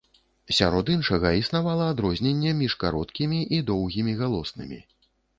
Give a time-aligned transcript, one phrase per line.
[0.59, 4.79] Сярод іншага, існавала адрозненне між кароткімі і доўгімі галоснымі.